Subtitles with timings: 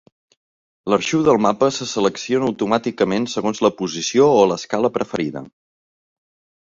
[0.93, 5.45] L'arxiu del mapa se selecciona automàticament segons la posició o l'escala preferida.